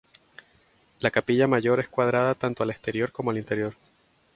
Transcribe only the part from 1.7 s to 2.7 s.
es cuadrada tanto